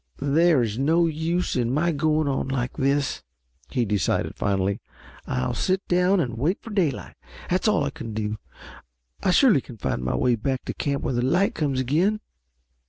[0.17, 3.21] "There is no use in my going on like this,"
[3.69, 4.81] he decided finally.
[5.27, 7.13] "I'll sit down and wait for daylight.
[7.51, 8.37] That's all I can do.
[9.21, 12.19] I surely can find my way back to camp when the light comes again."